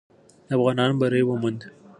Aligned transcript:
افغانانو 0.55 0.99
بری 1.01 1.23
وموند. 1.27 1.61